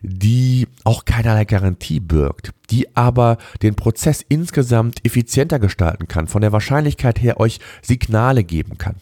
die 0.02 0.66
auch 0.84 1.04
keinerlei 1.04 1.44
Garantie 1.44 2.00
birgt, 2.00 2.52
die 2.70 2.96
aber 2.96 3.38
den 3.62 3.74
Prozess 3.74 4.24
insgesamt 4.28 5.04
effizienter 5.04 5.58
gestalten 5.58 6.08
kann, 6.08 6.28
von 6.28 6.40
der 6.42 6.52
Wahrscheinlichkeit 6.52 7.22
her 7.22 7.38
euch 7.40 7.60
Signale 7.82 8.44
geben 8.44 8.78
kann. 8.78 8.96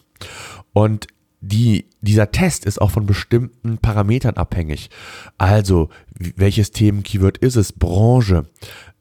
Und 0.72 1.06
die, 1.46 1.87
dieser 2.00 2.30
Test 2.30 2.64
ist 2.64 2.80
auch 2.80 2.90
von 2.90 3.07
bestimmten 3.07 3.78
Parametern 3.78 4.37
abhängig. 4.37 4.90
Also, 5.38 5.90
welches 6.18 6.70
Themen-Keyword 6.70 7.38
ist 7.38 7.57
es? 7.57 7.72
Branche. 7.72 8.46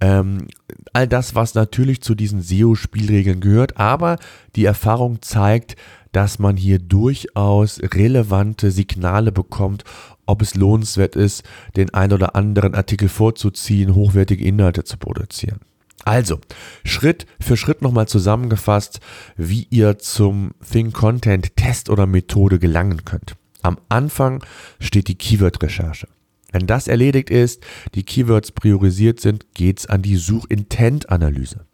Ähm, 0.02 0.48
all 0.92 1.08
das, 1.08 1.36
was 1.36 1.54
natürlich 1.54 2.02
zu 2.02 2.16
diesen 2.16 2.42
SEO-Spielregeln 2.42 3.40
gehört. 3.40 3.78
Aber 3.78 4.18
die 4.56 4.66
Erfahrung 4.66 5.22
zeigt, 5.22 5.76
dass 6.12 6.38
man 6.38 6.58
hier 6.58 6.80
durchaus 6.80 7.80
relevante 7.82 8.72
Signale 8.72 9.32
bekommt, 9.32 9.84
ob 10.26 10.42
es 10.42 10.56
lohnenswert 10.56 11.16
ist, 11.16 11.44
den 11.76 11.94
ein 11.94 12.14
oder 12.14 12.36
anderen 12.36 12.76
Artikel 12.76 13.10
vorzuziehen, 13.10 13.96
hochwertige 13.96 14.44
Inhalte 14.46 14.84
zu 14.84 14.98
produzieren. 14.98 15.60
Also, 16.06 16.40
Schritt 16.84 17.26
für 17.40 17.56
Schritt 17.56 17.82
nochmal 17.82 18.08
zusammengefasst, 18.08 19.00
wie 19.38 19.68
ihr 19.70 19.98
zum 20.00 20.52
Think 20.70 20.94
Content 20.94 21.56
Test 21.56 21.90
oder 21.90 22.06
Methode 22.06 22.60
gelangen 22.60 23.06
könnt. 23.06 23.36
Am 23.62 23.78
Anfang 23.88 24.44
steht 24.80 25.08
die 25.08 25.16
Keyword-Recherche. 25.16 26.10
Wenn 26.52 26.68
das 26.68 26.88
erledigt 26.88 27.30
ist, 27.30 27.64
die 27.96 28.04
Keywords 28.04 28.52
priorisiert 28.52 29.20
sind, 29.20 29.54
geht's 29.54 29.88
an 29.88 30.02
die 30.02 30.18
Suchintent-Analyse. 30.18 31.66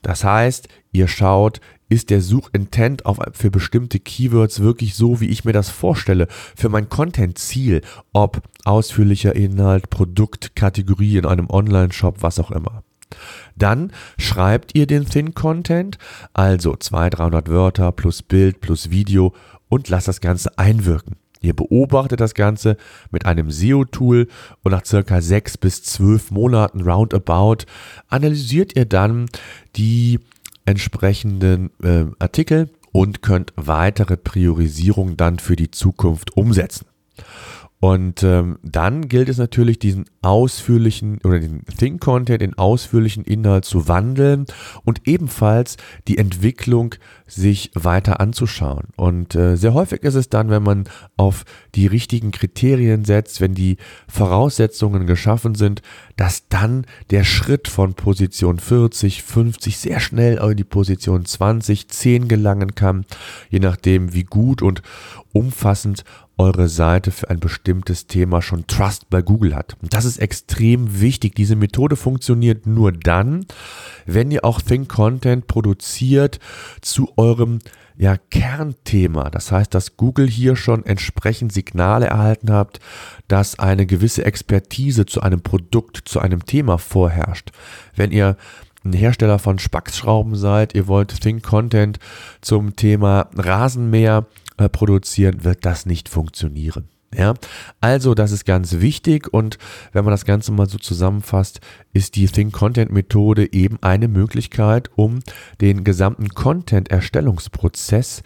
Das 0.00 0.24
heißt, 0.24 0.68
ihr 0.92 1.08
schaut, 1.08 1.60
ist 1.88 2.08
der 2.10 2.22
Suchintent 2.22 3.02
für 3.32 3.50
bestimmte 3.50 4.00
Keywords 4.00 4.60
wirklich 4.60 4.94
so, 4.94 5.20
wie 5.20 5.28
ich 5.28 5.44
mir 5.44 5.52
das 5.52 5.68
vorstelle, 5.68 6.26
für 6.56 6.70
mein 6.70 6.88
Content-Ziel, 6.88 7.82
ob 8.12 8.40
ausführlicher 8.64 9.36
Inhalt, 9.36 9.90
Produkt, 9.90 10.56
Kategorie 10.56 11.18
in 11.18 11.26
einem 11.26 11.50
Online-Shop, 11.50 12.22
was 12.22 12.38
auch 12.38 12.50
immer. 12.50 12.82
Dann 13.56 13.92
schreibt 14.18 14.74
ihr 14.74 14.86
den 14.86 15.06
Thin 15.06 15.34
Content, 15.34 15.98
also 16.32 16.76
200, 16.76 17.18
300 17.18 17.48
Wörter 17.48 17.92
plus 17.92 18.22
Bild 18.22 18.60
plus 18.60 18.90
Video 18.90 19.34
und 19.68 19.88
lasst 19.88 20.08
das 20.08 20.20
Ganze 20.20 20.58
einwirken. 20.58 21.16
Ihr 21.42 21.54
beobachtet 21.54 22.20
das 22.20 22.34
Ganze 22.34 22.76
mit 23.10 23.26
einem 23.26 23.50
SEO-Tool 23.50 24.28
und 24.62 24.72
nach 24.72 24.84
circa 24.86 25.20
sechs 25.20 25.58
bis 25.58 25.82
zwölf 25.82 26.30
Monaten 26.30 26.82
roundabout 26.82 27.64
analysiert 28.08 28.76
ihr 28.76 28.84
dann 28.84 29.26
die 29.74 30.20
entsprechenden 30.64 31.70
äh, 31.82 32.04
Artikel 32.20 32.70
und 32.92 33.22
könnt 33.22 33.52
weitere 33.56 34.16
Priorisierungen 34.16 35.16
dann 35.16 35.40
für 35.40 35.56
die 35.56 35.70
Zukunft 35.70 36.36
umsetzen. 36.36 36.86
Und 37.84 38.22
ähm, 38.22 38.60
dann 38.62 39.08
gilt 39.08 39.28
es 39.28 39.38
natürlich, 39.38 39.80
diesen 39.80 40.04
ausführlichen 40.22 41.18
oder 41.24 41.40
den 41.40 41.64
Think 41.64 42.00
Content 42.00 42.40
in 42.40 42.54
ausführlichen 42.54 43.24
Inhalt 43.24 43.64
zu 43.64 43.88
wandeln 43.88 44.46
und 44.84 45.08
ebenfalls 45.08 45.78
die 46.06 46.16
Entwicklung 46.16 46.94
sich 47.26 47.72
weiter 47.74 48.20
anzuschauen. 48.20 48.84
Und 48.94 49.34
äh, 49.34 49.56
sehr 49.56 49.74
häufig 49.74 50.04
ist 50.04 50.14
es 50.14 50.28
dann, 50.28 50.48
wenn 50.48 50.62
man 50.62 50.84
auf 51.16 51.44
die 51.74 51.88
richtigen 51.88 52.30
Kriterien 52.30 53.04
setzt, 53.04 53.40
wenn 53.40 53.54
die 53.54 53.78
Voraussetzungen 54.06 55.08
geschaffen 55.08 55.56
sind, 55.56 55.82
dass 56.16 56.46
dann 56.48 56.86
der 57.10 57.24
Schritt 57.24 57.66
von 57.66 57.94
Position 57.94 58.60
40, 58.60 59.24
50 59.24 59.76
sehr 59.76 59.98
schnell 59.98 60.38
in 60.38 60.56
die 60.56 60.62
Position 60.62 61.24
20, 61.24 61.88
10 61.88 62.28
gelangen 62.28 62.76
kann, 62.76 63.06
je 63.50 63.58
nachdem, 63.58 64.14
wie 64.14 64.22
gut 64.22 64.62
und 64.62 64.82
umfassend 65.32 66.04
eure 66.42 66.68
Seite 66.68 67.12
für 67.12 67.30
ein 67.30 67.38
bestimmtes 67.38 68.08
Thema 68.08 68.42
schon 68.42 68.66
Trust 68.66 69.08
bei 69.08 69.22
Google 69.22 69.54
hat. 69.54 69.76
Und 69.80 69.94
das 69.94 70.04
ist 70.04 70.18
extrem 70.18 71.00
wichtig. 71.00 71.36
Diese 71.36 71.54
Methode 71.54 71.94
funktioniert 71.94 72.66
nur 72.66 72.90
dann, 72.90 73.46
wenn 74.06 74.30
ihr 74.32 74.44
auch 74.44 74.60
Think 74.60 74.88
Content 74.88 75.46
produziert 75.46 76.40
zu 76.80 77.12
eurem 77.16 77.60
ja, 77.96 78.16
Kernthema. 78.16 79.30
Das 79.30 79.52
heißt, 79.52 79.72
dass 79.72 79.96
Google 79.96 80.26
hier 80.26 80.56
schon 80.56 80.84
entsprechend 80.84 81.52
Signale 81.52 82.06
erhalten 82.06 82.50
habt, 82.50 82.80
dass 83.28 83.60
eine 83.60 83.86
gewisse 83.86 84.24
Expertise 84.24 85.06
zu 85.06 85.20
einem 85.20 85.42
Produkt, 85.42 86.02
zu 86.06 86.18
einem 86.18 86.44
Thema 86.44 86.78
vorherrscht. 86.78 87.52
Wenn 87.94 88.10
ihr 88.10 88.36
ein 88.84 88.94
Hersteller 88.94 89.38
von 89.38 89.60
Spaxschrauben 89.60 90.34
seid, 90.34 90.74
ihr 90.74 90.88
wollt 90.88 91.20
Think 91.20 91.44
Content 91.44 92.00
zum 92.40 92.74
Thema 92.74 93.28
Rasenmäher 93.36 94.26
äh, 94.56 94.68
produzieren, 94.68 95.44
wird 95.44 95.64
das 95.64 95.86
nicht 95.86 96.08
funktionieren. 96.08 96.88
Ja, 97.14 97.34
also 97.80 98.14
das 98.14 98.32
ist 98.32 98.46
ganz 98.46 98.80
wichtig 98.80 99.32
und 99.32 99.58
wenn 99.92 100.04
man 100.04 100.12
das 100.12 100.24
Ganze 100.24 100.50
mal 100.50 100.66
so 100.66 100.78
zusammenfasst, 100.78 101.60
ist 101.92 102.16
die 102.16 102.26
Think 102.26 102.54
Content 102.54 102.90
Methode 102.90 103.52
eben 103.52 103.76
eine 103.82 104.08
Möglichkeit, 104.08 104.90
um 104.96 105.18
den 105.60 105.84
gesamten 105.84 106.30
Content 106.30 106.90
Erstellungsprozess 106.90 108.22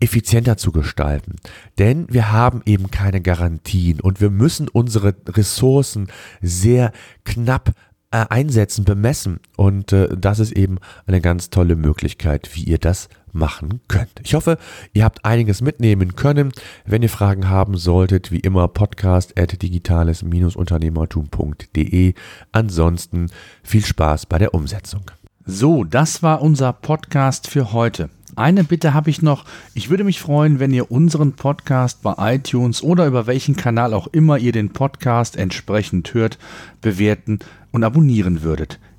effizienter 0.00 0.58
zu 0.58 0.72
gestalten. 0.72 1.36
Denn 1.78 2.06
wir 2.10 2.30
haben 2.30 2.62
eben 2.66 2.90
keine 2.90 3.22
Garantien 3.22 4.00
und 4.00 4.20
wir 4.20 4.30
müssen 4.30 4.68
unsere 4.68 5.14
Ressourcen 5.26 6.08
sehr 6.42 6.92
knapp 7.24 7.72
äh, 8.10 8.26
einsetzen, 8.28 8.84
bemessen. 8.84 9.40
Und 9.56 9.92
äh, 9.92 10.08
das 10.16 10.40
ist 10.40 10.52
eben 10.52 10.78
eine 11.06 11.20
ganz 11.20 11.50
tolle 11.50 11.76
Möglichkeit, 11.76 12.50
wie 12.54 12.64
ihr 12.64 12.78
das 12.78 13.08
machen 13.32 13.80
könnt. 13.88 14.20
Ich 14.22 14.34
hoffe, 14.34 14.58
ihr 14.92 15.04
habt 15.04 15.24
einiges 15.24 15.62
mitnehmen 15.62 16.16
können. 16.16 16.52
Wenn 16.84 17.02
ihr 17.02 17.08
Fragen 17.08 17.48
haben 17.48 17.76
solltet, 17.76 18.32
wie 18.32 18.40
immer 18.40 18.66
podcast 18.68 19.38
at 19.38 19.62
digitales-unternehmertum.de. 19.62 22.14
Ansonsten 22.52 23.30
viel 23.62 23.84
Spaß 23.84 24.26
bei 24.26 24.38
der 24.38 24.54
Umsetzung. 24.54 25.02
So, 25.44 25.84
das 25.84 26.22
war 26.22 26.42
unser 26.42 26.72
Podcast 26.72 27.48
für 27.48 27.72
heute. 27.72 28.10
Eine 28.36 28.64
Bitte 28.64 28.94
habe 28.94 29.10
ich 29.10 29.22
noch. 29.22 29.44
Ich 29.74 29.90
würde 29.90 30.04
mich 30.04 30.20
freuen, 30.20 30.60
wenn 30.60 30.72
ihr 30.72 30.90
unseren 30.90 31.32
Podcast 31.32 32.02
bei 32.02 32.14
iTunes 32.34 32.82
oder 32.82 33.06
über 33.06 33.26
welchen 33.26 33.56
Kanal 33.56 33.92
auch 33.92 34.06
immer 34.06 34.38
ihr 34.38 34.52
den 34.52 34.72
Podcast 34.72 35.36
entsprechend 35.36 36.14
hört, 36.14 36.38
bewerten 36.80 37.40
und 37.72 37.84
abonnieren 37.84 38.42
würdet. 38.42 38.78